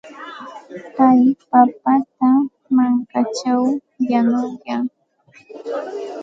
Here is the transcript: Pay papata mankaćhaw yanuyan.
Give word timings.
Pay 0.95 1.21
papata 1.49 2.31
mankaćhaw 2.75 3.63
yanuyan. 4.09 4.83